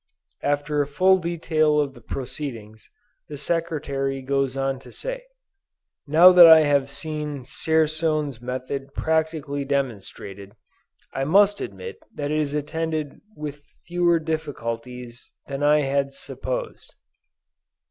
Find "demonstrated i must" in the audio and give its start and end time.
9.63-11.61